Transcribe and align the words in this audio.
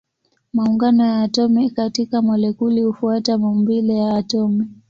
Maungano 0.53 1.03
ya 1.05 1.21
atomi 1.21 1.69
katika 1.69 2.21
molekuli 2.21 2.81
hufuata 2.81 3.37
maumbile 3.37 3.93
ya 3.97 4.15
atomi. 4.17 4.67